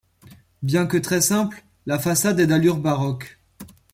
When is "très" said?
0.97-1.21